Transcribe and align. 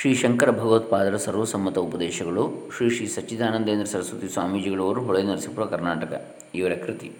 ಶ್ರೀ 0.00 0.14
ಶಂಕರ 0.14 0.50
ಭಗವತ್ಪಾದರ 0.50 1.16
ಸರ್ವಸಮ್ಮತ 1.16 1.78
ಉಪದೇಶಗಳು, 1.78 2.70
ಶ್ರೀ 2.76 2.90
ಶ್ರೀ 2.90 3.06
ಸಚ್ಚಿದಾನಂದೇಂದ್ರ 3.06 3.84
ಸರಸ್ವತಿ 3.84 4.28
ಸ್ವಾಮೀಜಿಗಳವರು 4.28 5.02
ಹೊಳೆ 5.02 5.22
ನರಸೀಪುರ, 5.22 5.64
ಕರ್ನಾಟಕ, 5.64 6.36
ಇವರ 6.54 6.72
ಕೃತಿ. 6.74 7.12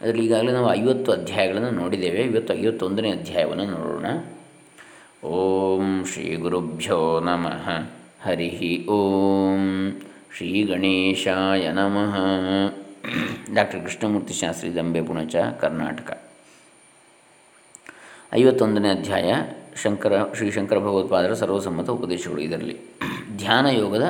ಅದರಲ್ಲಿ 0.00 0.26
ಈಗಾಗಲೇ 0.26 0.52
ನಾವು 0.52 0.74
ಐವತ್ತು 0.74 1.12
ಅಧ್ಯಾಯಗಳನ್ನು 1.12 1.70
ನೋಡಿದ್ದೇವೆ. 1.70 2.22
ಇವತ್ತು 2.22 2.54
ಐವತ್ತೊಂದನೇ 2.54 3.10
ಅಧ್ಯಾಯವನ್ನು 3.10 3.64
ನೋಡೋಣ. 3.64 4.06
ಓಂ 5.26 6.04
ಶ್ರೀ 6.04 6.36
ಗುರುಭ್ಯೋ 6.36 7.20
ನಮಃ. 7.20 7.90
ಹರಿ 8.22 8.86
ಓಂ 8.86 10.00
ಶ್ರೀ 10.36 10.62
ಗಣೇಶಾಯ 10.62 11.72
ನಮಃ. 11.72 12.16
ಡಾಕ್ಟರ್ 13.54 13.80
ಕೃಷ್ಣಮೂರ್ತಿ 13.80 14.34
ಶಾಸ್ತ್ರಿ 14.34 14.74
ದಂಬೆ 14.74 15.02
ಪುಣಚ, 15.02 15.36
ಕರ್ನಾಟಕ. 15.60 16.22
ಐವತ್ತೊಂದನೇ 18.34 18.90
ಅಧ್ಯಾಯ. 18.90 19.34
ಶಂಕರ, 19.82 20.14
ಶ್ರೀ 20.36 20.50
ಶಂಕರ 20.50 20.78
ಭಗವತ್ಪಾದರ 20.78 21.34
ಸರ್ವಸಮ್ಮತ 21.34 21.90
ಉಪದೇಶಗಳು 21.90 22.40
ಇದರಲ್ಲಿ. 22.40 22.76
ಧ್ಯಾನ 23.36 23.66
ಯೋಗದ 23.66 24.06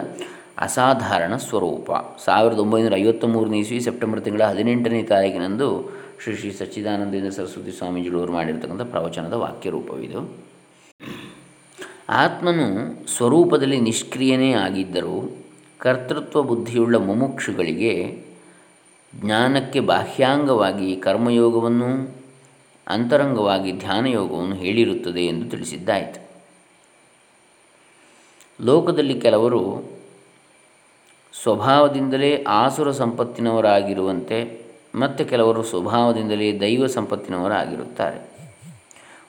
ಅಸಾಧಾರಣ 0.58 1.36
ಸ್ವರೂಪ. 1.36 1.90
ಸಾವಿರದ 2.24 2.58
ಒಂಬೈನೂರ 2.58 2.94
ಐವತ್ತ 2.94 3.24
ಮೂರನೇ 3.24 3.58
ಇಸ್ವಿ, 3.58 3.80
ಸೆಪ್ಟೆಂಬರ್ 3.80 4.20
ತಿಂಗಳ 4.20 4.44
ಹದಿನೆಂಟನೇ 4.44 5.02
ತಾರೀಕಿನಂದು 5.02 5.68
ಶ್ರೀ 6.22 6.36
ಶ್ರೀ 6.36 6.50
ಸಚ್ಚಿದಾನಂದೇಂದ್ರ 6.50 7.30
ಸರಸ್ವತಿ 7.30 7.72
ಸ್ವಾಮೀಜಿಗಳವರು 7.72 8.32
ಮಾಡಿರ್ತಕ್ಕಂಥ 8.32 8.82
ಪ್ರವಚನದ 8.82 9.32
ವಾಕ್ಯ 9.32 9.70
ರೂಪವಿದು 9.70 10.20
ಆತ್ಮನು 12.08 12.66
ಸ್ವರೂಪದಲ್ಲಿ 13.16 13.80
ನಿಷ್ಕ್ರಿಯನೇ 13.80 14.52
ಆಗಿದ್ದರೂ 14.52 15.16
ಕರ್ತೃತ್ವ 15.80 16.42
ಬುದ್ಧಿಯುಳ್ಳ 16.42 16.96
ಮುಮುಕ್ಷುಗಳಿಗೆ 16.96 17.94
ಜ್ಞಾನಕ್ಕೆ 19.12 19.80
ಬಾಹ್ಯಾಂಗವಾಗಿ 19.80 20.96
ಕರ್ಮಯೋಗವನ್ನು 20.96 21.90
ಅಂತರಂಗವಾಗಿ 22.88 23.72
ಧ್ಯಾನಯೋಗವನ್ನು 23.72 24.56
ಹೇಳಿರುತ್ತದೆ 24.56 25.26
ಎಂದು 25.26 25.50
ತಿಳಿಸಿದ್ದಾಯಿತು. 25.50 26.26
ಲೋಕದಲ್ಲಿ 28.64 29.20
ಕೆಲವರು 29.20 29.82
ಸ್ವಭಾವದಿಂದಲೇ 31.42 32.44
ಆಸುರ 32.48 32.90
ಸಂಪತ್ತಿನವರಾಗಿರುವಂತೆ 32.90 34.66
ಮತ್ತು 34.94 35.24
ಕೆಲವರು 35.24 35.62
ಸ್ವಭಾವದಿಂದಲೇ 35.62 36.60
ದೈವ 36.60 36.86
ಸಂಪತ್ತಿನವರಾಗಿರುತ್ತಾರೆ. 36.86 38.36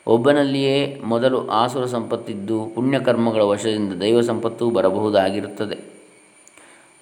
ಒಬ್ಬನಲ್ಲಿಯೇ 0.07 1.01
ಮೊದಲು 1.03 1.47
ಆಸುರ 1.47 1.85
ಸಂಪತ್ತಿದ್ದು 1.85 2.71
ಪುಣ್ಯಕರ್ಮಗಳ 2.75 3.41
ವಶದಿಂದ 3.41 3.93
ದೈವ 3.93 4.21
ಸಂಪತ್ತು 4.21 4.69
ಬರಬಹುದಾಗಿರುತ್ತದೆ. 4.69 5.97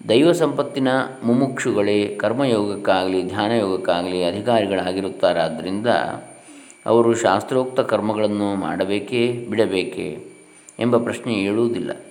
ದೈವ 0.09 0.31
ಸಂಪತ್ತಿನ 0.31 0.87
ಮುಮುಕ್ಷುಗಳೇ 1.23 2.15
ಕರ್ಮಯೋಗಕ್ಕಾಗಲಿ, 2.15 3.27
ಧ್ಯಾನಯೋಗಕ್ಕಾಗಲಿ 3.27 4.23
ಅಧಿಕಾರಿಗಳಾಗಿರುತ್ತಾರಾದ್ದರಿಂದ 4.23 5.87
ಅವರು 6.85 7.15
ಶಾಸ್ತ್ರೋಕ್ತ 7.15 7.79
ಕರ್ಮಗಳನ್ನು 7.79 8.55
ಮಾಡಬೇಕೇ 8.55 9.47
ಬಿಡಬೇಕೇ 9.49 10.25
ಎಂಬ 10.79 10.97
ಪ್ರಶ್ನೆ 10.97 11.33
ಏಳುವುದಿಲ್ಲ. 11.33 12.05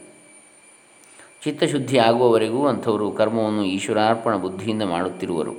ಚಿತ್ತಶುದ್ಧಿ 1.45 1.99
ಆಗುವವರೆಗೂ 1.99 2.67
ಅಂಥವರು 2.67 3.13
ಕರ್ಮವನ್ನು 3.13 3.65
ಈಶ್ವರಾರ್ಪಣ 3.65 4.37
ಬುದ್ಧಿಯಿಂದ 4.37 4.83
ಮಾಡುತ್ತಿರುವರು. 4.83 5.53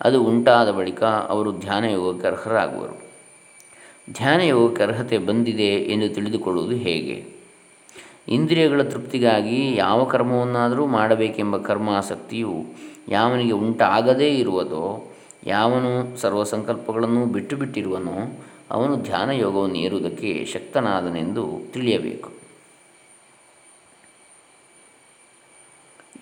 ಅದು 0.00 0.24
ಉಂಟಾದ 0.24 0.70
ಬಳಿಕ 0.70 1.02
ಅವರು 1.02 1.52
ಧ್ಯಾನಯೋಗಕ್ಕೆ 1.52 2.26
ಅರ್ಹರಾಗುವರು. 2.26 3.02
ಧ್ಯಾನಯೋಗಕ್ಕೆ 4.12 4.82
ಅರ್ಹತೆ 4.82 5.18
ಬಂದಿದೆ 5.18 5.66
ಎಂದು 5.66 6.14
ತಿಳಿದುಕೊಳ್ಳುವುದು 6.14 6.76
ಹೇಗೆ? 6.76 7.24
ಇಂದ್ರಿಯಗಳ 8.28 8.82
ತೃಪ್ತಿಗಾಗಿ 8.82 9.76
ಯಾವ 9.76 10.04
ಕರ್ಮವನ್ನಾದರೂ 10.04 10.86
ಮಾಡಬೇಕೆಂಬ 10.86 11.56
ಕರ್ಮಾಸಕ್ತಿಯು 11.56 12.64
ಯಾವನಿಗೆ 13.08 13.52
ಉಂಟಾಗದೇ 13.52 14.28
ಇರುವುದೋ 14.28 15.13
ಯಾವನು 15.46 16.16
ಸರ್ವ 16.16 16.42
ಸಂಕಲ್ಪಗಳನ್ನು 16.42 17.26
ಬಿಟ್ಟು 17.26 17.56
ಬಿಟ್ಟಿರುವನೋ 17.56 18.40
ಅವನು 18.70 18.96
ಧ್ಯಾನ 18.96 19.30
ಯೋಗವನ್ನು 19.30 19.76
ಏರುವುದಕ್ಕೆ 19.76 20.44
ಶಕ್ತನಾದನೆಂದು 20.44 21.72
ತಿಳಿಯಬೇಕು. 21.72 22.30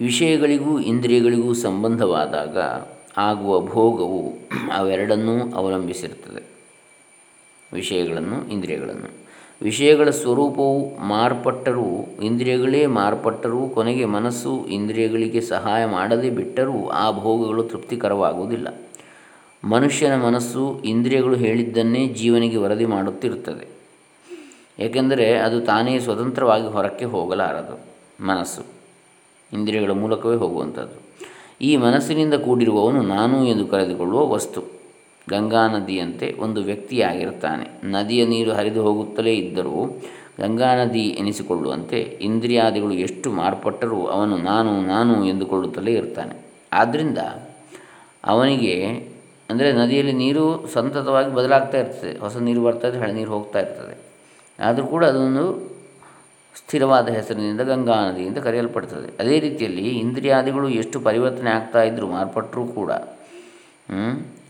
ವಿಷಯಗಳಿಗೂ 0.01 0.81
ಇಂದ್ರಿಯಗಳಿಗೂ 0.81 1.55
ಸಂಬಂಧವಾದಾಗ 1.55 2.59
ಆಗುವ 3.17 3.61
ಭೋಗವು 3.61 4.33
ಅವೆರಡನ್ನೂ 4.77 5.53
ಅವಲಂಬಿಸಿರುತ್ತದೆ. 5.53 6.43
ವಿಷಯಗಳನ್ನು, 7.73 8.53
ಇಂದ್ರಿಯಗಳನ್ನು. 8.53 9.23
ವಿಷಯಗಳ 9.63 10.11
ಸ್ವರೂಪವು 10.11 10.99
ಮಾರ್ಪಟ್ಟರೂ, 10.99 12.07
ಇಂದ್ರಿಯಗಳೇ 12.23 12.87
ಮಾರ್ಪಟ್ಟರೂ, 12.87 13.69
ಕೊನೆಗೆ 13.69 14.05
ಮನಸ್ಸು 14.05 14.67
ಇಂದ್ರಿಯಗಳಿಗೆ 14.67 15.41
ಸಹಾಯ 15.41 15.87
ಮಾಡದೇ 15.87 16.31
ಬಿಟ್ಟರೂ 16.31 16.89
ಆ 16.89 17.19
ಭೋಗಗಳು 17.21 17.65
ತೃಪ್ತಿಕರವಾಗುವುದಿಲ್ಲ. 17.65 18.69
ಮನುಷ್ಯನ 19.65 20.17
ಮನಸ್ಸು 20.17 20.83
ಇಂದ್ರಿಯಗಳು 20.85 21.37
ಹೇಳಿದ್ದನ್ನೇ 21.37 22.09
ಜೀವನಿಗೆ 22.09 22.57
ವರದಿ 22.57 22.87
ಮಾಡುತ್ತಿರುತ್ತದೆ. 22.87 23.69
ಏಕೆಂದರೆ 24.79 25.39
ಅದು 25.39 25.61
ತಾನೇ 25.61 25.99
ಸ್ವತಂತ್ರವಾಗಿ 25.99 26.67
ಹೊರಕ್ಕೆ 26.67 27.05
ಹೋಗಲಾರದು 27.05 27.81
ಮನಸ್ಸು. 28.27 28.63
ಇಂದ್ರಿಯಗಳ 29.53 29.91
ಮೂಲಕವೇ 29.91 30.37
ಹೋಗುವಂಥದ್ದು. 30.37 31.27
ಈ 31.61 31.77
ಮನಸ್ಸಿನಿಂದ 31.77 32.35
ಕೂಡಿರುವವನು 32.35 33.03
ನಾನು 33.03 33.47
ಎಂದು 33.47 33.67
ಕರೆದುಕೊಳ್ಳುವ 33.67 34.29
ವಸ್ತು. 34.29 34.63
ಗಂಗಾ 35.31 35.69
ನದಿಯಂತೆ 35.69 36.37
ಒಂದು 36.39 36.63
ವ್ಯಕ್ತಿಯಾಗಿರುತ್ತಾನೆ. 36.63 37.81
ನದಿಯ 37.85 38.27
ನೀರು 38.27 38.53
ಹರಿದು 38.53 38.83
ಹೋಗುತ್ತಲೇ 38.83 39.35
ಇದ್ದರೂ 39.35 40.03
ಗಂಗಾ 40.41 40.85
ನದಿ 40.85 41.01
ಎನಿಸಿಕೊಳ್ಳುವಂತೆ 41.01 42.01
ಇಂದ್ರಿಯಾದಿಗಳು 42.01 42.95
ಎಷ್ಟು 42.95 43.33
ಮಾರ್ಪಟ್ಟರೂ 43.33 44.05
ಅವನು 44.07 44.37
ನಾನು 44.37 44.83
ನಾನು 44.83 45.25
ಎಂದುಕೊಳ್ಳುತ್ತಲೇ 45.25 45.93
ಇರ್ತಾನೆ. 45.93 46.45
ಆದ್ದರಿಂದ 46.73 47.19
ಅವನಿಗೆ 48.25 49.12
ಅಂದರೆ 49.53 49.69
ನದಿಯಲ್ಲಿ 49.81 50.15
ನೀರು 50.23 50.45
ಸಂತತವಾಗಿ 50.75 51.31
ಬದಲಾಗ್ತಾ 51.39 51.79
ಇರ್ತದೆ. 51.79 52.13
ಹೊಸ 52.25 52.37
ನೀರು 52.49 52.61
ಬರ್ತಾ 52.67 52.87
ಇದ್ದರೆ 52.89 53.03
ಹಳೆ 53.05 53.15
ನೀರು 53.21 53.33
ಹೋಗ್ತಾ 53.37 53.59
ಇರ್ತದೆ. 53.65 53.95
ಆದರೂ 54.59 54.87
ಕೂಡ 54.95 55.05
ಅದೊಂದು 55.13 55.45
ಸ್ಥಿರವಾದ 56.57 57.09
ಹೆಸರಿನಿಂದ 57.17 57.63
ಗಂಗಾ 57.71 57.95
ನದಿ 58.09 58.25
ಅಂತ 58.29 58.41
ಕರೆಯಲ್ಪಡ್ತದೆ. 58.47 59.09
ಅದೇ 59.21 59.37
ರೀತಿಯಲ್ಲಿ 59.47 59.87
ಇಂದ್ರಿಯಾದಿಗಳು 60.03 60.67
ಎಷ್ಟು 60.83 60.97
ಪರಿವರ್ತನೆ 61.01 61.51
ಆಗ್ತಾ 61.51 61.83
ಇದ್ದರೂ 61.83 62.07
ಮಾರ್ಪಟ್ಟರೂ 62.17 62.65
ಕೂಡ 62.79 62.93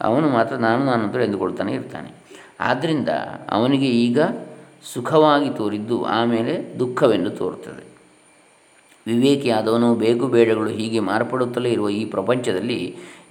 ಅವನು 0.08 0.26
ಮಾತ್ರ 0.36 0.54
ನಾನು 0.66 0.82
ನಾನು 0.84 1.02
ಅಂತ 1.06 1.22
ಎಂದುಕೊಳ್ತಾನೆ 1.28 1.72
ಇರ್ತಾನೆ. 1.78 2.10
ಆದ್ದರಿಂದ 2.60 3.10
ಅವನಿಗೆ 3.56 3.88
ಈಗ 4.06 4.20
ಸುಖವಾಗಿ 4.92 5.48
ತೋರಿದ್ದು 5.60 5.96
ಆಮೇಲೆ 6.18 6.54
ದುಃಖವೆಂದು 6.80 7.30
ತೋರುತ್ತದೆ 7.40 7.82
ವಿವೇಕಿಯಾದವನು 9.06 9.88
ಬೇಗು 10.02 10.26
ಬೇಡಗಳು 10.34 10.70
ಹೀಗೆ 10.80 11.00
ಮಾರ್ಪಡುತ್ತಲೇ 11.10 11.70
ಇರುವ 11.76 11.88
ಈ 12.00 12.02
ಪ್ರಪಂಚದಲ್ಲಿ 12.14 12.80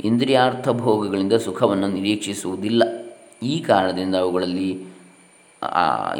ಇಂದ್ರಿಯಾರ್ಥ 0.09 0.67
ಭೋಗಗಳಿಂದ 0.83 1.35
ಸುಖವನ್ನು 1.45 1.87
ನಿರೀಕ್ಷಿಸುವುದಿಲ್ಲ. 1.97 2.83
ಈ 3.51 3.53
ಕಾರಣದಿಂದ 3.69 4.15
ಅವುಗಳಲ್ಲಿ 4.23 4.69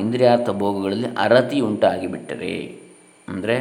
ಇಂದ್ರಿಯಾರ್ಥ 0.02 0.50
ಭೋಗಗಳಲ್ಲಿ 0.64 1.10
ಅರತಿ 1.26 1.60
ಉಂಟಾಗಿಬಿಟ್ಟರೆ, 1.68 2.56
ಅಂದರೆ 3.28 3.56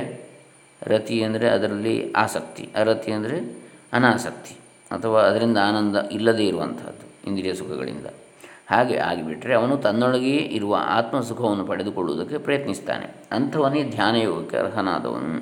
ರತಿ 0.83 1.17
ಅಂದರೆ 1.27 1.47
ಅದರಲ್ಲಿ 1.57 1.95
ಆಸಕ್ತಿ, 2.23 2.65
ಅರತಿ 2.81 3.11
ಅಂದರೆ 3.17 3.37
ಅನಾಸಕ್ತಿ, 3.99 4.55
ಅಥವಾ 4.91 5.21
ಅದರಿಂದ 5.29 5.59
ಆನಂದ 5.69 5.97
ಇಲ್ಲದೇ 6.17 6.45
ಇರುವಂಥದ್ದು 6.51 7.07
ಇಂದ್ರಿಯ 7.31 7.53
ಸುಖಗಳಿಂದ. 7.61 8.09
ಹಾಗೆ 8.71 8.97
ಆಗಿಬಿಟ್ಟರೆ 9.09 9.53
ಅವನು 9.61 9.75
ತನ್ನೊಳಗೆ 9.85 10.35
ಇರುವ 10.59 10.75
ಆತ್ಮ 10.99 11.17
ಸುಖವನ್ನು 11.29 11.65
ಪಡೆದುಕೊಳ್ಳುವುದಕ್ಕೆ 11.71 12.39
ಪ್ರಯತ್ನಿಸ್ತಾನೆ. 12.47 13.07
ಅಂಥವನೇ 13.37 13.81
ಧ್ಯಾನಯೋಗಕ್ಕೆ 13.95 14.57
ಅರ್ಹನಾದವನು. 14.57 15.33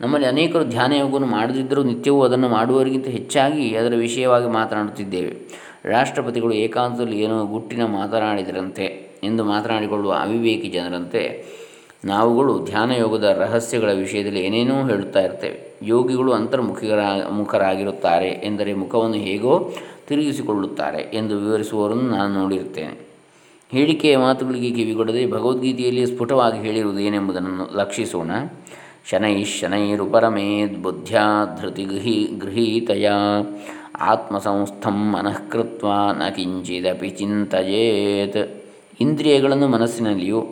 ನಮ್ಮಲ್ಲಿ 0.00 0.26
ಅನೇಕರು 0.26 0.64
ಧ್ಯಾನ 0.64 0.92
ಯೋಗವನ್ನು 0.92 1.26
ಮಾಡದಿದ್ದರೂ 1.26 1.82
ನಿತ್ಯವೂ 1.82 2.22
ಅದನ್ನು 2.22 2.48
ಮಾಡುವವರಿಗಿಂತ 2.48 3.06
ಹೆಚ್ಚಾಗಿ 3.06 3.76
ಅದರ 3.76 3.96
ವಿಷಯವಾಗಿ 3.96 4.46
ಮಾತನಾಡುತ್ತಿದ್ದೇವೆ. 4.46 5.32
ರಾಷ್ಟ್ರಪತಿಗಳು 5.84 6.54
ಏಕಾಂತದಲ್ಲಿ 6.54 7.20
ಏನೋ 7.20 7.46
ಗುಟ್ಟಿನ 7.46 7.84
ಮಾತನಾಡಿದರಂತೆ 7.84 9.08
ಎಂದು 9.24 9.44
ಮಾತನಾಡಿಕೊಳ್ಳುವ 9.44 10.12
ಅವಿವೇಕಿ 10.12 10.68
ಜನರಂತೆ 10.68 11.44
ನಾವುಗಳು 12.04 12.64
ಧ್ಯಾನಯೋಗದ 12.64 13.24
ರಹಸ್ಯಗಳ 13.24 13.92
ವಿಷಯದಲ್ಲಿ 13.92 14.40
ಏನೇನೋ 14.40 14.86
ಹೇಳುತ್ತಾ 14.86 15.20
ಇರ್ತೇವೆ. 15.20 15.78
ಯೋಗಿಗಳು 15.82 16.32
ಅಂತರ್ಮುಖಿಗರ, 16.32 16.98
ಮುಖರಾಗಿರುತ್ತಾರೆ 17.30 18.28
ಎಂದರೆ 18.28 18.74
ಮುಖವನ್ನು 18.74 19.16
ಹೇಗೋ 19.16 19.72
ತಿರುಗಿಸಿಕೊಳ್ಳುತ್ತಾರೆ 20.08 21.02
ಎಂದು 21.02 21.38
ವಿವರಿಸುವವರನ್ನು 21.38 22.10
ನಾನು 22.10 22.34
ನೋಡಿರುತ್ತೇನೆ. 22.34 23.08
ಹೇಳಿಕೆಯ 23.70 24.16
ಮಾತುಗಳಿಗೆ 24.16 24.70
ಕಿವಿಗೊಡದೆ 24.70 25.30
ಭಗವದ್ಗೀತೆಯಲ್ಲಿ 25.30 26.06
ಸ್ಫುಟವಾಗಿ 26.06 26.58
ಹೇಳಿರುವುದು 26.58 26.98
ಏನೆಂಬುದನ್ನು 26.98 27.76
ಲಕ್ಷಿಸೋಣ. 27.76 28.30
ಶನೈಶನೈರುಪರಮೇದ್ 29.04 30.82
ಬುದ್ಧ್ಯಾ 30.82 31.56
ಧೃತಿ 31.60 31.84
ಗೃಹಿ, 31.84 32.28
ಗೃಹೀತಯ. 32.38 33.10
ಆತ್ಮಸಂಸ್ಥಂ 34.00 35.12
ಮನಃಕೃತ್ವ 35.12 35.86
ನ 36.18 36.28
ಕಿಂಚಿದಪಿ 36.28 37.10
ಚಿಂತೆಯೇತ್. 37.10 38.64
ಇಂದ್ರಿಯಗಳನ್ನು 39.00 39.68
ಮನಸ್ಸಿನಲ್ಲಿಯೂ, 39.68 40.46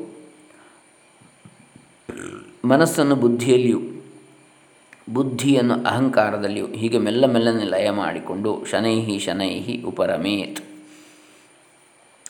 ಮನಸ್ಸನ್ನು 2.64 3.14
ಬುದ್ಧಿಯಲ್ಲಿಯೂ, 3.14 3.81
ಬುದ್ಧಿಯನ್ನು 5.14 5.75
ಅಹಂಕಾರದಲ್ಲಿಯೂ, 5.75 6.66
ಹೀಗೆ 6.66 6.98
ಮೆಲ್ಲ 6.98 7.26
ಮೆಲ್ಲನೆ 7.26 7.64
ಲಯ 7.64 7.90
ಮಾಡಿಕೊಂಡು 7.90 8.64
ಶನೈಹಿ 8.70 9.19
ಶನೈಹಿ 9.19 9.82
ಉಪರಮೇತ್. 9.82 10.60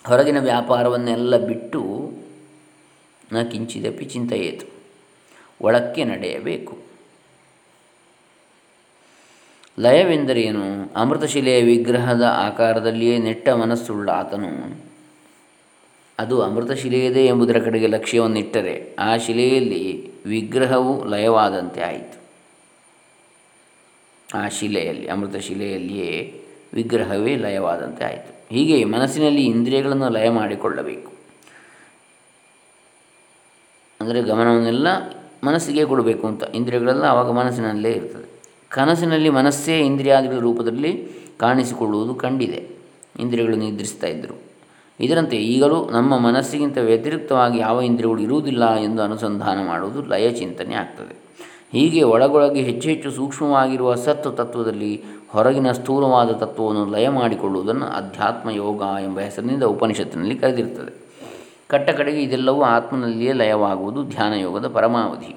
ಹೊರಗಿನ 0.06 0.40
ವ್ಯಾಪಾರವನ್ನೆಲ್ಲ 0.40 1.36
ಬಿಟ್ಟು 1.36 2.10
ನ 3.32 3.42
ಕಿಂಚಿದಪಿ 3.42 4.04
ಚಿಂತೆಯೇತು. 4.04 4.75
ಒಳಕ್ಕೆ 5.60 6.04
ನಡೆಯಬೇಕು. 6.04 6.78
ಲಯವೆಂದರೇನು? 9.78 10.94
ಅಮೃತಶಿಲೆಯ 10.96 11.62
ವಿಗ್ರಹದ 11.62 12.22
ಆಕಾರದಲ್ಲಿಯೇ 12.22 13.18
ನೆಟ್ಟ 13.18 13.48
ಮನಸ್ಸುಳ್ಳ 13.48 14.10
ಆತನು. 14.10 14.86
ಅದು 16.18 16.42
ಅಮೃತಶಿಲೆಯದೇ 16.42 17.26
ಎಂಬುದರ 17.26 17.58
ಕಡೆಗೆ 17.58 17.86
ಲಕ್ಷ್ಯವನ್ನಿಟ್ಟರೆ 17.86 18.96
ಆ 18.98 19.16
ಶಿಲೆಯಲ್ಲಿ 19.16 20.10
ವಿಗ್ರಹವು 20.24 21.04
ಲಯವಾದಂತೆ 21.04 21.82
ಆಯಿತು. 21.82 22.16
ಆ 24.34 24.48
ಶಿಲೆಯಲ್ಲಿ 24.48 25.08
ಅಮೃತ 25.08 25.36
ಶಿಲೆಯಲ್ಲಿಯೇ 25.36 26.44
ವಿಗ್ರಹವೇ 26.74 27.36
ಲಯವಾದಂತೆ 27.36 28.04
ಆಯಿತು. 28.04 28.54
ಹೀಗೆ 28.54 28.84
ಮನಸ್ಸಿನಲ್ಲಿ 28.84 29.44
ಇಂದ್ರಿಯಗಳನ್ನು 29.44 30.08
ಲಯ 30.08 30.30
ಮಾಡಿಕೊಳ್ಳಬೇಕು. 30.30 31.12
ಅಂದರೆ 34.00 34.22
ಗಮನವನ್ನೆಲ್ಲ 34.22 34.86
ಮನಸ್ಸಿಗೆ 35.44 35.84
ಕೊಡಬೇಕು 35.84 36.26
ಅಂತ 36.26 36.42
ಇಂದ್ರಿಯಗಳೆಲ್ಲ 36.54 37.02
ಆವಾಗ 37.02 37.30
ಮನಸ್ಸಿನಲ್ಲೇ 37.30 37.90
ಇರ್ತದೆ. 37.90 38.42
ಕನಸಿನಲ್ಲಿ 38.68 39.30
ಮನಸ್ಸೇ 39.30 39.80
ಇಂದ್ರಿಯಾದಿಗಳ 39.80 40.38
ರೂಪದಲ್ಲಿ 40.38 41.08
ಕಾಣಿಸಿಕೊಳ್ಳುವುದು 41.38 42.14
ಕಂಡಿದೆ. 42.14 42.68
ಇಂದ್ರಿಯಗಳು 43.20 43.56
ನಿದ್ರಿಸ್ತಾ 43.56 44.06
ಇದ್ದರು. 44.06 44.46
ಇದರಂತೆ 45.00 45.36
ಈಗಲೂ 45.36 45.90
ನಮ್ಮ 45.90 46.18
ಮನಸ್ಸಿಗಿಂತ 46.18 46.78
ವ್ಯತಿರಿಕ್ತವಾಗಿ 46.78 47.58
ಯಾವ 47.58 47.80
ಇಂದ್ರಿಯಗಳು 47.80 48.22
ಇರುವುದಿಲ್ಲ 48.22 48.76
ಎಂದು 48.76 49.02
ಅನುಸಂಧಾನ 49.02 49.66
ಮಾಡುವುದು 49.66 50.02
ಲಯ 50.02 50.30
ಚಿಂತನೆ 50.30 50.74
ಆಗ್ತದೆ. 50.74 51.26
ಹೀಗೆ 51.72 52.02
ಒಳಗೊಳಗೆ 52.02 52.62
ಹೆಚ್ಚು 52.62 52.88
ಹೆಚ್ಚು 52.88 53.10
ಸೂಕ್ಷ್ಮವಾಗಿರುವ 53.10 53.94
ಸತ್ತು 53.94 54.30
ತತ್ವದಲ್ಲಿ 54.30 55.02
ಹೊರಗಿನ 55.28 55.72
ಸ್ಥೂಲವಾದ 55.72 56.30
ತತ್ವವನ್ನು 56.30 56.86
ಲಯ 56.86 57.08
ಮಾಡಿಕೊಳ್ಳುವುದನ್ನು 57.08 57.86
ಅಧ್ಯಾತ್ಮ 57.86 58.50
ಯೋಗ 58.50 58.82
ಎಂಬ 59.02 59.20
ಹೆಸರಿನಿಂದ 59.20 59.62
ಉಪನಿಷತ್ತಿನಲ್ಲಿ 59.62 60.36
ಕರೆದಿರ್ತದೆ. 60.36 61.05
ಕಟ್ಟ 61.68 61.90
ಕಡೆಗೆ 61.90 62.22
ಇದೆಲ್ಲವೂ 62.22 62.62
ಆತ್ಮನಲ್ಲಿಯೇ 62.62 63.32
ಲಯವಾಗುವುದು 63.32 64.02
ಧ್ಯಾನಯೋಗದ 64.02 64.68
ಪರಮಾವಧಿ. 64.68 65.36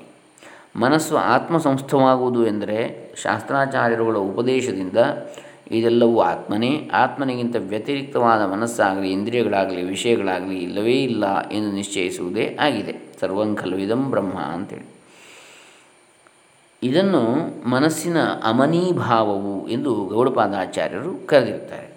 ಮನಸ್ಸು 0.75 1.17
ಆತ್ಮ 1.17 1.57
ಸಂಸ್ಥವಾಗುವುದು 1.57 2.47
ಎಂದರೆ 2.47 3.11
ಶಾಸ್ತ್ರಾಚಾರ್ಯರುಗಳ 3.21 4.17
ಉಪದೇಶದಿಂದ 4.17 4.97
ಇದೆಲ್ಲವೂ 5.71 6.21
ಆತ್ಮನೇ. 6.21 6.89
ಆತ್ಮನಿಗಿಂತ 6.93 7.55
ವ್ಯತಿರಿಕ್ತವಾದ 7.59 8.41
ಮನಸ್ಸಾಗಲಿ, 8.45 9.11
ಇಂದ್ರಿಯಗಳಾಗಲಿ, 9.11 9.83
ವಿಷಯಗಳಾಗಲಿ 9.83 10.57
ಇಲ್ಲವೇ 10.57 10.93
ಇಲ್ಲ 10.93 11.49
ಎಂದು 11.49 11.71
ನಿಶ್ಚಯಿಸುವುದೇ 11.71 12.57
ಆಗಿದೆ. 12.59 12.95
ಸರ್ವಂ 13.19 13.55
ಖಲ್ವಿದಂ 13.55 14.11
ಬ್ರಹ್ಮ 14.11 14.39
ಅಂತೇಳಿ. 14.39 14.89
ಇದನ್ನು 16.83 17.23
ಮನಸ್ಸಿನ 17.69 18.17
ಅಮನೀಭಾವವು 18.43 19.69
ಎಂದು 19.69 19.93
ಗೌಡಪಾದಾಚಾರ್ಯರು 19.93 21.27
ಕರೆದಿರ್ತಾರೆ 21.27 21.88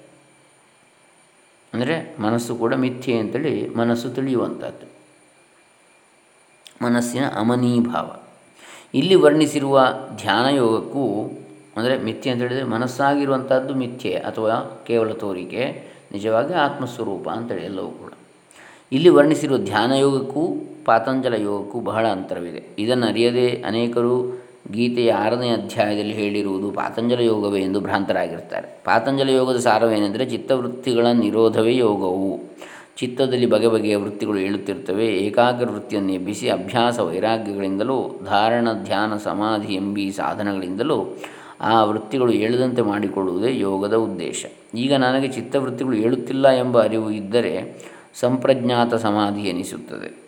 ಅಂದರೆ 1.73 1.95
ಮನಸ್ಸು 2.25 2.53
ಕೂಡ 2.63 2.73
ಮಿಥ್ಯೆ 2.85 3.15
ಅಂತೇಳಿ 3.19 3.55
ಮನಸ್ಸು 3.81 4.09
ತಿಳಿಯುವಂಥದ್ದು. 4.17 4.87
ಮನಸ್ಸಿನ 6.87 7.25
ಅಮನೀಭಾವ. 7.43 8.09
ಇಲ್ಲಿ 8.95 9.17
ವರ್ಣಿಸಿರುವ 9.25 9.79
ಧ್ಯಾನಯೋಗಕ್ಕೂ 10.23 11.05
ಅಂದರೆ 11.77 11.95
ಮಿಥ್ಯೆ 12.07 12.31
ಅಂತ 12.33 12.43
ಹೇಳಿದರೆ 12.43 12.67
ಮನಸ್ಸಾಗಿರುವಂಥದ್ದು 12.75 13.75
ಮಿಥ್ಯೆ 13.83 14.13
ಅಥವಾ 14.29 14.55
ಕೇವಲ 14.89 15.13
ತೋರಿಕೆ, 15.25 15.63
ನಿಜವಾಗಿ 16.13 16.55
ಆತ್ಮಸ್ವರೂಪ 16.67 17.27
ಅಂತೇಳಿ 17.37 17.65
ಎಲ್ಲವೂ 17.71 17.91
ಕೂಡ. 18.01 18.13
ಇಲ್ಲಿ 18.93 19.11
ವರ್ಣಿಸಿರುವ 19.19 19.59
ಧ್ಯಾನಯೋಗಕ್ಕೂ 19.71 20.43
ಪಾತಂಜಲ 20.89 21.35
ಯೋಗಕ್ಕೂ 21.49 21.79
ಬಹಳ 21.91 22.05
ಅಂತರವಿದೆ. 22.17 22.63
ಇದನ್ನು 22.85 23.07
ಅರಿಯದೆ 23.07 23.47
ಅನೇಕರು 23.71 24.15
ಗೀತೆಯ 24.71 25.13
ಆರನೇ 25.13 25.49
ಅಧ್ಯಾಯದಲ್ಲಿ 25.49 26.13
ಹೇಳಿರುವುದು 26.13 26.71
ಪಾತಂಜಲ 26.71 27.21
ಯೋಗವೇ 27.21 27.61
ಎಂದು 27.61 27.81
ಭ್ರಾಂತರಾಗಿರ್ತಾರೆ 27.81 28.83
ಪಾತಂಜಲ 28.85 29.29
ಯೋಗದ 29.29 29.57
ಸಾರವೇನೆಂದರೆ 29.57 30.25
ಚಿತ್ತವೃತ್ತಿಗಳ 30.27 31.07
ನಿರೋಧವೇ 31.07 31.77
ಯೋಗವು. 31.77 32.41
ಚಿತ್ತದಲ್ಲಿ 32.97 33.47
ಬಗೆ 33.47 33.69
ಬಗೆಯ 33.69 33.97
ವೃತ್ತಿಗಳು 33.97 34.39
ಏಳುತ್ತಿರ್ತವೆ 34.39 35.07
ಏಕಾಗ್ರ 35.07 35.71
ವೃತ್ತಿಯನ್ನು 35.71 36.13
ಎಬ್ಬಿಸಿ 36.13 36.49
ಅಭ್ಯಾಸ 36.49 36.99
ವೈರಾಗ್ಯಗಳಿಂದಲೂ, 36.99 38.21
ಧಾರಣ, 38.25 38.69
ಧ್ಯಾನ, 38.73 39.17
ಸಮಾಧಿ 39.17 39.75
ಎಂಬಿ 39.75 40.13
ಸಾಧನಗಳಿಂದಲೂ 40.13 41.19
ಆ 41.61 41.85
ವೃತ್ತಿಗಳು 41.85 42.33
ಏಳದಂತೆ 42.33 42.83
ಮಾಡಿಕೊಳ್ಳುವುದೇ 42.83 43.59
ಯೋಗದ 43.59 43.95
ಉದ್ದೇಶ. 43.95 44.47
ಈಗ 44.75 44.95
ನನಗೆ 44.95 45.29
ಚಿತ್ತವೃತ್ತಿಗಳು 45.29 45.97
ಏಳುತ್ತಿಲ್ಲ 45.97 46.49
ಎಂಬ 46.49 46.83
ಅರಿವು 46.83 47.11
ಇದ್ದರೆ 47.11 47.83
ಸಂಪ್ರಜ್ಞಾತ 48.15 48.95
ಸಮಾಧಿ 48.95 49.41
ಎನಿಸುತ್ತದೆ. 49.41 50.22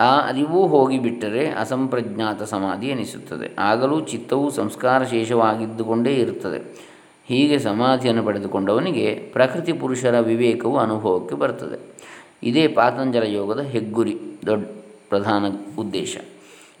ಆ 0.00 0.18
ಅರಿವು 0.20 0.66
ಹೋಗಿಬಿಟ್ಟರೆ 0.66 1.50
ಅಸಂಪ್ರಜ್ಞಾತ 1.50 2.42
ಸಮಾಧಿ 2.42 2.86
ಎನಿಸುತ್ತದೆ. 2.86 3.56
ಆಗಲೂ 3.58 4.00
ಚಿತ್ತವು 4.00 4.50
ಸಂಸ್ಕಾರ 4.50 5.04
ಶೇಷವಾಗಿದ್ದುಕೊಂಡೇ 5.04 6.14
ಇರುತ್ತದೆ. 6.14 6.86
ಹೀಗೆ 7.26 7.58
ಸಮಾಧಿಯನ್ನು 7.58 8.22
ಪಡೆದುಕೊಂಡವನಿಗೆ 8.22 9.14
ಪ್ರಕೃತಿ 9.14 9.72
ಪುರುಷರ 9.72 10.20
ವಿವೇಕವು 10.20 10.78
ಅನುಭವಕ್ಕೆ 10.78 11.34
ಬರ್ತದೆ 11.34 11.96
ಇದೇ 12.42 12.68
ಪಾತಂಜಲ 12.68 13.22
ಯೋಗದ 13.22 13.60
ಹೆಗ್ಗುರಿ, 13.60 14.18
ದೊಡ್ಡ 14.46 14.66
ಪ್ರಧಾನ 15.08 15.44
ಉದ್ದೇಶ. 15.78 16.16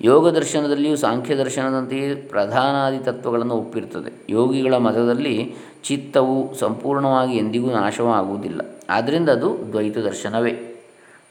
ಯೋಗ 0.00 0.28
ದರ್ಶನದಲ್ಲಿಯೂ 0.28 0.96
ಸಾಂಖ್ಯ 0.96 1.34
ದರ್ಶನದಂತೆಯೇ 1.34 2.14
ಪ್ರಧಾನಾದಿ 2.14 3.04
ತತ್ವಗಳನ್ನು 3.04 3.54
ಒಪ್ಪಿರ್ತದೆ 3.54 4.26
ಯೋಗಿಗಳ 4.28 4.76
ಮತದಲ್ಲಿ 4.76 5.54
ಚಿತ್ತವು 5.84 6.54
ಸಂಪೂರ್ಣವಾಗಿ 6.54 7.36
ಎಂದಿಗೂ 7.36 7.70
ನಾಶವಾಗುವುದಿಲ್ಲ. 7.70 8.60
ಆದ್ದರಿಂದ 8.90 9.28
ಅದು 9.28 9.58
ದ್ವೈತ 9.72 9.98
ದರ್ಶನವೇ. 9.98 10.75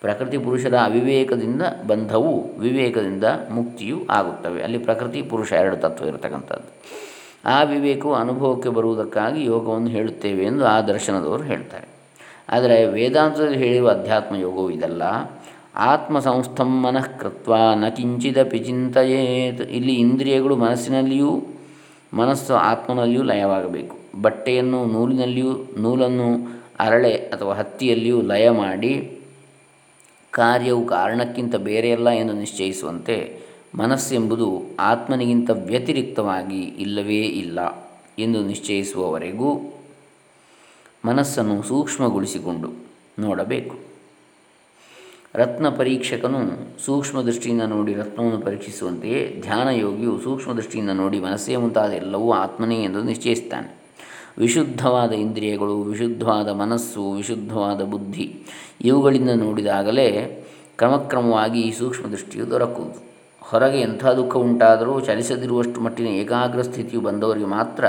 ಪ್ರಕೃತಿ 0.01 0.37
ಪುರುಷರ 0.37 0.73
ಅವಿವೇಕದಿಂದ 0.73 1.61
ಬಂಧವು, 1.87 2.59
ವಿವೇಕದಿಂದ 2.59 3.23
ಮುಕ್ತಿಯೂ 3.49 3.97
ಆಗುತ್ತವೆ. 4.09 4.63
ಅಲ್ಲಿ 4.63 4.77
ಪ್ರಕೃತಿ 4.77 5.21
ಪುರುಷ 5.21 5.53
ಎರಡು 5.53 5.77
ತತ್ವ 5.77 6.05
ಇರತಕ್ಕಂಥದ್ದು. 6.05 6.71
ಆ 7.45 7.63
ವಿವೇಕವು 7.63 8.13
ಅನುಭವಕ್ಕೆ 8.13 8.69
ಬರುವುದಕ್ಕಾಗಿ 8.69 9.45
ಯೋಗವನ್ನು 9.45 9.87
ಹೇಳುತ್ತೇವೆ 9.87 10.43
ಎಂದು 10.43 10.65
ಆ 10.65 10.81
ದರ್ಶನದವರು 10.81 11.43
ಹೇಳ್ತಾರೆ. 11.43 11.87
ಆದರೆ 12.49 12.85
ವೇದಾಂತದಲ್ಲಿ 12.85 13.57
ಹೇಳಿರುವ 13.57 13.89
ಅಧ್ಯಾತ್ಮ 13.89 14.35
ಯೋಗವು 14.35 14.71
ಇದಲ್ಲ. 14.71 15.03
ಆತ್ಮ 15.75 16.19
ಸಂಸ್ಥಂ 16.19 16.81
ಮನಃ 16.81 17.17
ಕೃತ್ವ 17.17 17.55
ನ 17.75 17.87
ಕಿಂಚಿದಪಿ 17.87 18.59
ಚಿಂತೆಯೇತ್. 18.59 19.61
ಇಲ್ಲಿ 19.61 19.93
ಇಂದ್ರಿಯಗಳು 19.93 20.55
ಮನಸ್ಸಿನಲ್ಲಿಯೂ, 20.55 21.43
ಮನಸ್ಸು 22.13 22.53
ಆತ್ಮನಲ್ಲಿಯೂ 22.53 23.23
ಲಯವಾಗಬೇಕು. 23.23 24.21
ಬಟ್ಟೆಯನ್ನು 24.21 24.85
ನೂಲಿನಲ್ಲಿಯೂ, 24.85 25.53
ನೂಲನ್ನು 25.77 26.51
ಅರಳೆ 26.79 27.13
ಅಥವಾ 27.13 27.53
ಹತ್ತಿಯಲ್ಲಿಯೂ 27.53 28.21
ಲಯ 28.21 28.49
ಮಾಡಿ 28.49 29.19
ಕಾರ್ಯವು 30.35 30.85
ಕಾರಣಕ್ಕಿಂತ 30.85 31.55
ಬೇರೆಯಲ್ಲ 31.55 32.09
ಎಂದು 32.09 32.33
ನಿಶ್ಚಯಿಸುವಂತೆ 32.33 33.41
ಮನಸ್ಸೆಂಬುದು 33.77 34.61
ಆತ್ಮನಿಗಿಂತ 34.79 35.49
ವ್ಯತಿರಿಕ್ತವಾಗಿ 35.49 36.61
ಇಲ್ಲವೇ 36.63 37.21
ಇಲ್ಲ 37.21 37.59
ಎಂದು 38.19 38.43
ನಿಶ್ಚಯಿಸುವವರೆಗೂ 38.43 39.81
ಮನಸ್ಸನ್ನು 41.05 41.63
ಸೂಕ್ಷ್ಮಗೊಳಿಸಿಕೊಂಡು 41.63 42.71
ನೋಡಬೇಕು. 43.19 43.75
ರತ್ನ 45.35 45.69
ಪರೀಕ್ಷಕನು 45.69 46.39
ಸೂಕ್ಷ್ಮ 46.85 47.21
ದೃಷ್ಟಿಯಿಂದ 47.21 47.61
ನೋಡಿ 47.61 47.93
ರತ್ನವನ್ನು 47.93 48.37
ಪರೀಕ್ಷಿಸುವಂತೆಯೇ 48.37 49.41
ಧ್ಯಾನಯೋಗಿಯು 49.41 50.21
ಸೂಕ್ಷ್ಮ 50.21 50.53
ದೃಷ್ಟಿಯಿಂದ 50.53 50.89
ನೋಡಿ 50.89 51.19
ಮನಸ್ಸೇ 51.19 51.55
ಮುಂತಾದ 51.55 51.91
ಎಲ್ಲವೂ 51.91 52.31
ಆತ್ಮನೇ 52.31 52.83
ಎಂದು 52.83 53.03
ನಿಶ್ಚಯಿಸ್ತಾನೆ 53.03 53.84
ವಿಶುದ್ಧವಾದ 54.37 55.11
ಇಂದ್ರಿಯಗಳು, 55.11 55.81
ವಿಶುದ್ಧವಾದ 55.81 56.49
ಮನಸ್ಸು, 56.49 57.11
ವಿಶುದ್ಧವಾದ 57.11 57.81
ಬುದ್ಧಿ, 57.81 58.39
ಇವುಗಳಿಂದ 58.81 59.29
ನೋಡಿದಾಗಲೇ 59.35 60.41
ಕ್ರಮಕ್ರಮವಾಗಿ 60.77 61.61
ಈ 61.61 61.71
ಸೂಕ್ಷ್ಮ 61.71 62.07
ದೃಷ್ಟಿಯು 62.07 62.49
ದೊರಕುವುದು. 62.49 63.05
ಹೊರಗೆ 63.41 63.81
ಎಂಥ 63.81 64.05
ದುಃಖ 64.05 64.37
ಉಂಟಾದರೂ 64.37 64.99
ಚಲಿಸದಿರುವಷ್ಟು 64.99 65.81
ಮಟ್ಟಿನ 65.81 66.07
ಏಕಾಗ್ರ 66.07 66.61
ಸ್ಥಿತಿಯು 66.61 67.01
ಬಂದವರಿಗೆ 67.01 67.45
ಮಾತ್ರ 67.45 67.85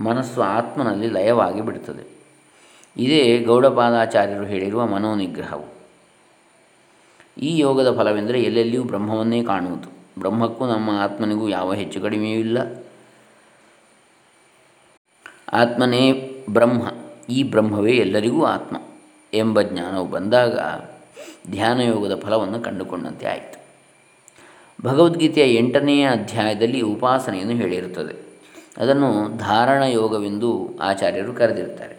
ಮನಸ್ಸು 0.00 0.42
ಆತ್ಮನಲ್ಲಿ 0.42 1.08
ಲಯವಾಗಿ 1.08 1.60
ಬಿಡುತ್ತದೆ. 1.60 2.16
ಇದೇ 2.96 3.38
ಗೌಡಪಾದಾಚಾರ್ಯರು 3.38 4.44
ಹೇಳಿರುವ 4.44 4.86
ಮನೋನಿಗ್ರಹವು. 4.86 5.76
ಈ 7.40 7.58
ಯೋಗದ 7.58 7.96
ಫಲವೆಂದರೆ 7.96 8.42
ಎಲ್ಲೆಲ್ಲಿಯೂ 8.42 8.84
ಬ್ರಹ್ಮವನ್ನೇ 8.84 9.42
ಕಾಣುವುದು. 9.42 9.88
ಬ್ರಹ್ಮಕ್ಕೂ 10.18 10.66
ನಮ್ಮ 10.66 10.90
ಆತ್ಮನಿಗೂ 10.90 11.48
ಯಾವ 11.48 11.74
ಹೆಚ್ಚು 11.74 12.00
ಕಡಿಮೆಯೂ 12.00 12.38
ಇಲ್ಲ. 12.38 12.85
ಆತ್ಮನೇ 15.52 16.32
ಬ್ರಹ್ಮ. 16.50 16.82
ಈ 17.28 17.42
ಬ್ರಹ್ಮವೇ 17.42 17.92
ಎಲ್ಲರಿಗೂ 17.92 18.44
ಆತ್ಮ 18.44 18.76
ಎಂಬ 19.34 19.62
ಜ್ಞಾನವು 19.62 20.06
ಬಂದಾಗ 20.06 20.58
ಧ್ಯಾನಯೋಗದ 21.50 22.20
ಫಲವನ್ನು 22.20 22.60
ಕಂಡುಕೊಂಡಂತೆ 22.60 23.26
ಆಯಿತು. 23.26 23.66
ಭಗವದ್ಗೀತೆಯ 24.82 25.54
ಎಂಟನೆಯ 25.54 26.10
ಅಧ್ಯಾಯದಲ್ಲಿ 26.10 26.80
ಉಪಾಸನೆಯನ್ನು 26.80 27.54
ಹೇಳಿರುತ್ತದೆ. 27.54 28.26
ಅದನ್ನು 28.78 29.36
ಧಾರಣ 29.36 29.82
ಯೋಗವೆಂದು 29.82 30.78
ಆಚಾರ್ಯರು 30.82 31.32
ಕರೆದಿರುತ್ತಾರೆ. 31.32 31.96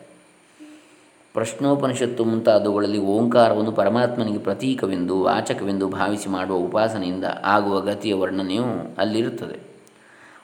ಪ್ರಶ್ನೋಪನಿಷತ್ತು 1.34 2.26
ಮುಂತಾದವುಗಳಲ್ಲಿ 2.26 2.98
ಓಂಕಾರವನ್ನು 2.98 3.72
ಪರಮಾತ್ಮನಿಗೆ 3.72 4.38
ಪ್ರತೀಕವೆಂದು, 4.38 5.22
ವಾಚಕವೆಂದು 5.24 5.88
ಭಾವಿಸಿ 5.88 6.30
ಮಾಡುವ 6.30 6.58
ಉಪಾಸನೆಯಿಂದ 6.58 7.24
ಆಗುವ 7.44 7.80
ಗತಿಯ 7.80 8.14
ವರ್ಣನೆಯು 8.14 8.96
ಅಲ್ಲಿರುತ್ತದೆ. 8.98 9.67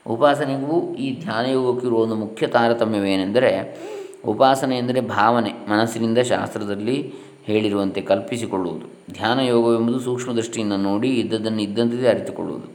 ಉಪಾಸನೆಗೂ 0.07 0.93
ಈ 0.93 1.21
ಧ್ಯಾನಯೋಗಕ್ಕೂ 1.21 1.87
ಇರುವ 1.87 1.99
ಒಂದು 1.99 2.15
ಮುಖ್ಯ 2.15 2.47
ತಾರತಮ್ಯವೇನೆಂದರೆ 2.47 3.77
ಉಪಾಸನೆ 4.25 4.77
ಎಂದರೆ 4.77 5.01
ಭಾವನೆ, 5.01 5.51
ಮನಸ್ಸಿನಿಂದ 5.51 6.17
ಶಾಸ್ತ್ರದಲ್ಲಿ 6.17 7.13
ಹೇಳಿರುವಂತೆ 7.43 8.01
ಕಲ್ಪಿಸಿಕೊಳ್ಳುವುದು. 8.01 9.13
ಧ್ಯಾನ 9.13 9.39
ಯೋಗವೆಂಬುದು 9.39 9.99
ಸೂಕ್ಷ್ಮ 9.99 10.31
ದೃಷ್ಟಿಯಿಂದ 10.31 10.73
ನೋಡಿ 10.73 11.09
ಇದ್ದದನ್ನು 11.09 11.61
ಇದ್ದಂತೆ 11.61 12.07
ಅರಿತುಕೊಳ್ಳುವುದು. 12.07 12.67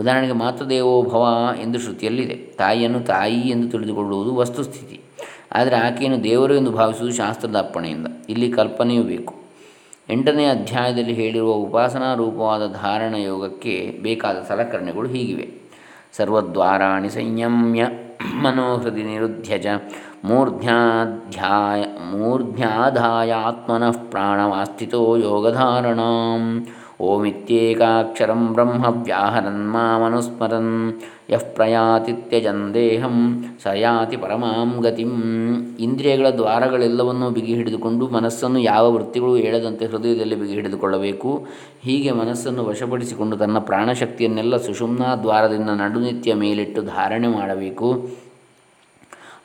ಉದಾಹರಣೆಗೆ 0.00 0.32
ಮಾತೃದೇವೋ 0.32 1.02
ಭವ 1.02 1.26
ಎಂದು 1.62 1.78
ಶ್ರುತಿಯಲ್ಲಿದೆ. 1.78 2.34
ತಾಯಿಯನ್ನು 2.34 3.00
ತಾಯಿ 3.00 3.40
ಎಂದು 3.40 3.70
ತಿಳಿದುಕೊಳ್ಳುವುದು 3.70 4.34
ವಸ್ತುಸ್ಥಿತಿ. 4.34 5.00
ಆದರೆ 5.52 5.76
ಆಕೆಯನ್ನು 5.76 6.24
ದೇವರು 6.24 6.54
ಎಂದು 6.54 6.70
ಭಾವಿಸುವುದು 6.70 7.16
ಶಾಸ್ತ್ರದ 7.16 7.56
ಅಪ್ಪಣೆಯಿಂದ. 7.56 8.06
ಇಲ್ಲಿ 8.28 8.52
ಕಲ್ಪನೆಯೂ 8.52 9.02
ಬೇಕು. 9.02 9.34
ಎಂಟನೇ 10.10 10.46
ಅಧ್ಯಾಯದಲ್ಲಿ 10.46 11.12
ಹೇಳಿರುವ 11.12 11.52
ಉಪಾಸನಾ 11.52 12.14
ರೂಪವಾದ 12.14 12.72
ಧಾರಣ 12.72 13.14
ಯೋಗಕ್ಕೆ 13.14 13.98
ಬೇಕಾದ 14.02 14.36
ಸಲಕರಣೆಗಳು 14.48 15.08
ಹೀಗಿವೆ. 15.08 15.67
ಸರ್ವದ್ವಾರಾಣಿ 16.17 17.09
ಸಂಯಮ್ಯ 17.09 17.83
ಮನೋಹೃದಿ 18.41 19.03
ನಿರುದ್ಧ್ಯ 19.03 19.57
ಚ 19.59 19.67
ಮೂರ್ಧ್ಯಾಧ್ಯಾಯ 20.25 21.81
ಮೂರ್ಧ್ಯಾಧಾಯಾತ್ಮನಃ 22.11 23.97
ಪ್ರಾಣವಾಸ್ಥಿತೋ 24.11 25.01
ಯೋಗಧಾರಣಾಂ 25.17 26.43
ಓಮಿತ್ಯೇಕಾಕ್ಷರಂ 27.00 28.52
ಬ್ರಹ್ಮ 28.52 28.84
ವ್ಯಾಹರನ್ 29.02 29.72
ಮಾಮನುಸ್ಮರನ್ 29.72 31.00
ಯಃ 31.30 31.42
ಪ್ರಯಾತಿತ್ಯಜನ್ 31.54 32.74
ದೇಹಂ 32.74 33.44
ಸಯಾತಿ 33.62 34.16
ಪರಮಾಂ 34.16 34.80
ಗತಿಂ. 34.80 35.12
ಇಂದ್ರಿಯಗಳ 35.80 36.30
ದ್ವಾರಗಳೆಲ್ಲವನ್ನೂ 36.30 37.30
ಬಿಗಿ 37.30 37.54
ಹಿಡಿದುಕೊಂಡು 37.54 38.08
ಮನಸ್ಸನ್ನು 38.08 38.58
ಯಾವ 38.58 38.92
ವೃತ್ತಿಗಳು 38.92 39.36
ಹೇಳದಂತೆ 39.36 39.86
ಹೃದಯದಲ್ಲಿ 39.86 40.34
ಬಿಗಿ 40.34 40.52
ಹಿಡಿದುಕೊಳ್ಳಬೇಕು. 40.52 41.46
ಹೀಗೆ 41.82 42.10
ಮನಸ್ಸನ್ನು 42.10 42.64
ವಶಪಡಿಸಿಕೊಂಡು 42.64 43.36
ತನ್ನ 43.36 43.58
ಪ್ರಾಣಶಕ್ತಿಯನ್ನೆಲ್ಲ 43.58 44.56
ಸುಷುಮ್ನಾ 44.56 45.16
ದ್ವಾರದಿಂದ 45.16 45.70
ನಡುನಿತ್ಯ 45.70 46.34
ಮೇಲಿಟ್ಟು 46.34 46.82
ಧಾರಣೆ 46.82 47.28
ಮಾಡಬೇಕು. 47.28 48.08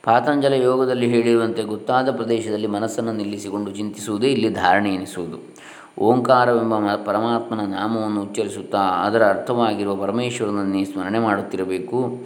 ಪಾತಂಜಲ 0.03 0.53
ಯೋಗದಲ್ಲಿ 0.53 1.07
ಹೇಳಿರುವಂತೆ 1.07 1.63
ಗೊತ್ತಾದ 1.63 2.11
ಪ್ರದೇಶದಲ್ಲಿ 2.11 2.67
ಮನಸ್ಸನ್ನು 2.67 3.13
ನಿಲ್ಲಿಸಿಕೊಂಡು 3.13 3.71
ಚಿಂತಿಸುವುದೇ 3.71 4.27
ಇಲ್ಲಿ 4.27 4.49
ಧಾರಣೆ 4.49 4.95
ಎನಿಸುವುದು. 4.95 5.37
ಓಂಕಾರವೆಂಬ 5.99 6.95
ಪರಮಾತ್ಮನ 6.95 7.59
ನಾಮವನ್ನು 7.59 8.21
ಉಚ್ಚರಿಸುತ್ತಾ 8.21 8.79
ಅದರ 8.79 9.27
ಅರ್ಥವಾಗಿರುವ 9.27 9.95
ಪರಮೇಶ್ವರನನ್ನೇ 9.95 10.83
ಸ್ಮರಣೆ 10.83 11.19
ಮಾಡುತ್ತಿರಬೇಕು. 11.19 12.19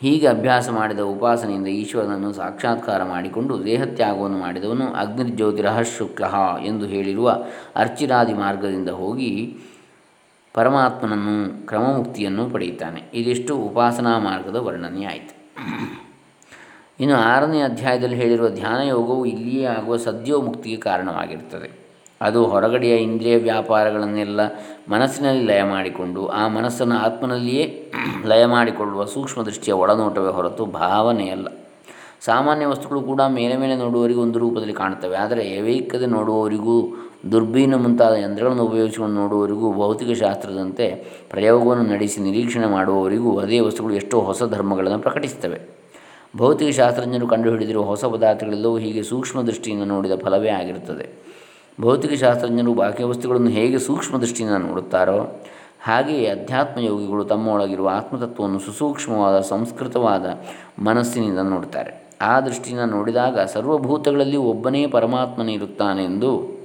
ಹೀಗೆ 0.00 0.26
ಅಭ್ಯಾಸ 0.26 0.68
ಮಾಡಿದ 0.70 0.98
ಉಪಾಸನೆಯಿಂದ 0.98 1.66
ಈಶ್ವರನನ್ನು 1.66 2.32
ಸಾಕ್ಷಾತ್ಕಾರ 2.32 3.02
ಮಾಡಿಕೊಂಡು 3.02 3.64
ದೇಹತ್ಯಾಗವನ್ನು 3.64 4.38
ಮಾಡಿದವನು 4.38 4.86
ಅಗ್ನಿರ್ಜ್ಯೋತಿರಹ 4.94 5.80
ಶುಕ್ಲ 5.80 6.24
ಎಂದು 6.64 6.86
ಹೇಳಿರುವ 6.86 7.44
ಅರ್ಚಿರಾದಿ 7.76 8.32
ಮಾರ್ಗದಿಂದ 8.32 8.88
ಹೋಗಿ 8.88 9.58
ಪರಮಾತ್ಮನನ್ನು 10.54 11.66
ಕ್ರಮಮುಕ್ತಿಯನ್ನು 11.66 12.50
ಪಡೆಯುತ್ತಾನೆ. 12.50 13.02
ಇದಿಷ್ಟು 13.14 13.56
ಉಪಾಸನಾ 13.56 14.18
ಮಾರ್ಗದ 14.18 14.56
ವರ್ಣನೆಯಾಯಿತು 14.56 15.36
ಇನ್ನು 17.00 17.16
ಆರನೇ 17.16 17.60
ಅಧ್ಯಾಯದಲ್ಲಿ 17.60 18.16
ಹೇಳಿರುವ 18.16 18.48
ಧ್ಯಾನ 18.48 18.88
ಯೋಗವು 18.88 19.26
ಇಲ್ಲಿಯೇ 19.26 19.64
ಆಗುವ 19.64 19.96
ಸದ್ಯೋ 19.96 20.40
ಮುಕ್ತಿಗೆ 20.42 20.76
ಕಾರಣವಾಗಿರುತ್ತದೆ. 20.76 21.85
ಅದು 22.20 22.44
ಹೊರಗಡೆಯ 22.44 22.96
ಇಂದ್ರಿಯ 22.96 23.36
ವ್ಯಾಪಾರಗಳನ್ನೆಲ್ಲ 23.36 24.40
ಮನಸ್ಸಿನಲ್ಲಿ 24.88 25.44
ಲಯ 25.44 25.62
ಮಾಡಿಕೊಂಡು, 25.62 26.26
ಆ 26.26 26.48
ಮನಸ್ಸನ್ನು 26.48 26.98
ಆತ್ಮನಲ್ಲಿಯೇ 26.98 27.92
ಲಯ 28.26 28.46
ಮಾಡಿಕೊಳ್ಳುವ 28.46 29.04
ಸೂಕ್ಷ್ಮ 29.04 29.42
ದೃಷ್ಟಿಯ 29.42 29.74
ಒಳನೋಟವೇ 29.74 30.28
ಹೊರತು 30.28 30.66
ಭಾವನೆಯಲ್ಲ. 30.66 31.48
ಸಾಮಾನ್ಯ 32.20 32.66
ವಸ್ತುಗಳು 32.66 33.00
ಕೂಡ 33.00 33.20
ಮೇಲೆ 33.28 33.56
ಮೇಲೆ 33.56 33.76
ನೋಡುವವರಿಗೂ 33.76 34.22
ಒಂದು 34.22 34.38
ರೂಪದಲ್ಲಿ 34.38 34.72
ಕಾಣುತ್ತವೆ. 34.72 35.16
ಆದರೆ 35.16 35.44
ಏವೈಕತೆ 35.44 36.06
ನೋಡುವವರಿಗೂ, 36.06 36.96
ದುರ್ಬೀನ 37.32 37.74
ಮುಂತಾದ 37.74 38.12
ಯಂತ್ರಗಳನ್ನು 38.12 38.62
ಉಪಯೋಗಿಸಿಕೊಂಡು 38.62 39.14
ನೋಡುವವರಿಗೂ 39.14 39.72
ಭೌತಿಕ 39.72 40.18
ಶಾಸ್ತ್ರದಂತೆ 40.18 40.86
ಪ್ರಯೋಗವನ್ನು 41.30 41.84
ನಡೆಸಿ 41.84 42.20
ನಿರೀಕ್ಷಣೆ 42.20 42.66
ಮಾಡುವವರಿಗೂ 42.66 43.38
ಅದೇ 43.38 43.60
ವಸ್ತುಗಳು 43.60 43.94
ಎಷ್ಟೋ 43.94 44.20
ಹೊಸ 44.20 44.42
ಧರ್ಮಗಳನ್ನು 44.42 44.98
ಪ್ರಕಟಿಸುತ್ತವೆ. 44.98 45.60
ಭೌತಿಕ 46.36 46.74
ಶಾಸ್ತ್ರಜ್ಞರು 46.74 47.28
ಕಂಡುಹಿಡಿದಿರುವ 47.28 47.82
ಹೊಸ 47.82 48.04
ಪದಾರ್ಥಗಳೆಲ್ಲವೂ 48.04 48.78
ಹೀಗೆ 48.78 49.02
ಸೂಕ್ಷ್ಮ 49.02 49.42
ದೃಷ್ಟಿಯಿಂದ 49.42 49.82
ನೋಡಿದ 49.82 50.12
ಫಲವೇ 50.24 50.48
ಆಗಿರುತ್ತದೆ. 50.48 51.26
ಭೌತಿಕ 51.80 52.12
ಶಾಸ್ತ್ರಜ್ಞರು 52.12 52.74
ಬಾಹ್ಯ 52.74 53.04
ವಸ್ತುಗಳನ್ನು 53.04 53.48
ಹೇಗೆ 53.48 53.78
ಸೂಕ್ಷ್ಮ 53.78 54.18
ದೃಷ್ಟಿಯಿಂದ 54.18 54.56
ನೋಡುತ್ತಾರೋ, 54.56 55.42
ಹಾಗೆಯೇ 55.84 56.26
ಅಧ್ಯಾತ್ಮ 56.26 56.80
ಯೋಗಿಗಳು 56.80 57.24
ತಮ್ಮೊಳಗಿರುವ 57.24 57.88
ಆತ್ಮತತ್ವವನ್ನು 57.88 58.58
ಸುಸೂಕ್ಷ್ಮವಾದ, 58.58 59.40
ಸಂಸ್ಕೃತವಾದ 59.40 60.26
ಮನಸ್ಸಿನಿಂದ 60.78 61.38
ನೋಡುತ್ತಾರೆ. 61.38 62.06
ಆ 62.20 62.40
ದೃಷ್ಟಿಯಿಂದ 62.40 62.90
ನೋಡಿದಾಗ 62.90 63.40
ಸರ್ವಭೂತಗಳಲ್ಲಿ 63.40 64.36
ಒಬ್ಬನೇ 64.36 64.86
ಪರಮಾತ್ಮನಿರುತ್ತಾನೆಂದು 64.86 66.56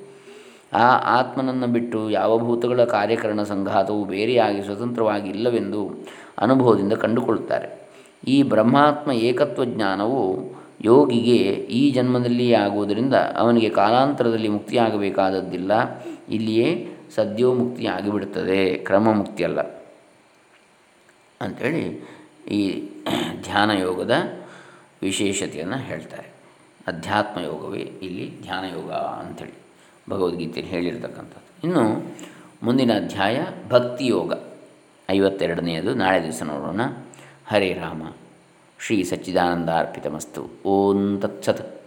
ಆ 0.74 1.20
ಆತ್ಮನನ್ನು 1.20 1.68
ಬಿಟ್ಟು 1.68 2.10
ಯಾವ 2.10 2.38
ಭೂತಗಳ 2.38 2.84
ಕಾರ್ಯಕರಣ 2.84 3.44
ಸಂಘಾತವು 3.44 4.06
ಬೇರೆಯಾಗಿ 4.06 4.64
ಸ್ವತಂತ್ರವಾಗಿ 4.64 5.30
ಇಲ್ಲವೆಂದು 5.30 5.90
ಅನುಭವದಿಂದ 6.38 6.94
ಕಂಡುಕೊಳ್ಳುತ್ತಾರೆ. 6.94 7.92
ಈ 8.28 8.44
ಬ್ರಹ್ಮಾತ್ಮ 8.44 9.12
ಏಕತ್ವ 9.12 9.66
ಜ್ಞಾನವು 9.66 10.22
ಯೋಗಿಗೆ 10.86 11.36
ಈ 11.54 11.92
ಜನ್ಮದಲ್ಲಿಯೇ 11.92 12.54
ಆಗುವುದರಿಂದ 12.54 13.14
ಅವನಿಗೆ 13.14 13.70
ಕಾಲಾಂತರದಲ್ಲಿ 13.70 14.48
ಮುಕ್ತಿಯಾಗಬೇಕಾದದ್ದಿಲ್ಲ. 14.48 15.72
ಇಲ್ಲಿಯೇ 16.30 16.90
ಸದ್ಯೋ 17.16 17.54
ಮುಕ್ತಿ 17.54 17.86
ಆಗಿಬಿಡುತ್ತದೆ 17.86 18.78
ಕ್ರಮ 18.78 19.12
ಮುಕ್ತಿಯಲ್ಲ 19.12 19.62
ಅಂಥೇಳಿ 21.42 22.10
ಈ 22.52 22.90
ಧ್ಯಾನ 23.44 23.72
ಯೋಗದ 23.72 24.12
ವಿಶೇಷತೆಯನ್ನು 25.02 25.78
ಹೇಳ್ತಾರೆ. 25.78 26.34
ಅಧ್ಯಾತ್ಮ 26.88 27.42
ಯೋಗವೇ 27.42 27.80
ಇಲ್ಲಿ 27.80 28.42
ಧ್ಯಾನ 28.42 28.64
ಯೋಗ 28.64 28.92
ಅಂಥೇಳಿ 28.92 29.54
ಭಗವದ್ಗೀತೆಯಲ್ಲಿ 30.10 30.74
ಹೇಳಿರ್ತಕ್ಕಂಥದ್ದು. 30.74 31.64
ಇನ್ನು 31.64 32.14
ಮುಂದಿನ 32.64 32.96
ಅಧ್ಯಾಯ 32.96 33.46
ಭಕ್ತಿಯೋಗ 33.70 34.34
ಐವತ್ತೆರಡನೆಯದು. 35.12 35.94
ನಾಳೆ 35.94 36.24
ದಿವಸ 36.24 36.44
ನೋಡೋಣ. 36.44 36.82
ಹರೇ 37.48 37.74
ರಾಮ. 37.74 38.02
ಶ್ರೀ 38.86 39.04
ಸಚ್ಚಿದಾನಂದಾರ್ಪಿತಮಸ್ತು 39.04 40.50
ಓಂ 40.66 41.20
ತತ್ಸತ್. 41.22 41.81